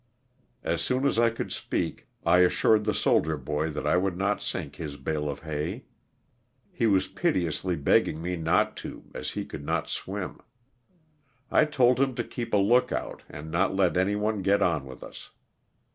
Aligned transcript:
As 0.63 0.81
soon 0.81 1.05
as 1.05 1.19
I 1.19 1.29
could 1.29 1.51
speak 1.51 2.07
I 2.25 2.39
assured 2.39 2.85
the 2.85 2.93
soldier 2.95 3.37
boy 3.37 3.69
that 3.69 3.85
I 3.85 3.97
would 3.97 4.17
not 4.17 4.41
sink 4.41 4.77
his 4.77 4.97
bale 4.97 5.29
of 5.29 5.41
hay. 5.41 5.83
He 6.73 6.87
was 6.87 7.07
piteously 7.07 7.75
begging 7.75 8.19
me 8.19 8.35
not 8.35 8.75
to 8.77 9.03
as 9.13 9.29
he 9.29 9.45
could 9.45 9.63
not 9.63 9.87
swim. 9.89 10.39
I 11.51 11.65
told 11.65 11.99
him 11.99 12.15
to 12.15 12.23
keep 12.23 12.51
a 12.51 12.57
look 12.57 12.91
out 12.91 13.21
and 13.29 13.51
not 13.51 13.75
let 13.75 13.95
any 13.95 14.15
one 14.15 14.41
get 14.41 14.63
on 14.63 14.87
with 14.87 15.03
us. 15.03 15.29